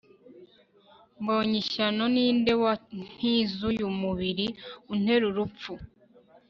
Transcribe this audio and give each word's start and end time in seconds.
Mbony 1.21 1.53
ishyano 1.61 2.03
ni 2.13 2.25
nde 2.37 2.53
wankizuyu 2.61 3.87
mubiri 3.99 4.47
unterurupfu 4.91 5.73